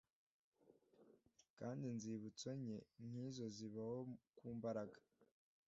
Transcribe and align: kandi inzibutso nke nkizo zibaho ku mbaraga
kandi 1.57 1.83
inzibutso 1.91 2.49
nke 2.61 2.77
nkizo 3.07 3.45
zibaho 3.55 3.99
ku 4.37 4.47
mbaraga 4.57 4.97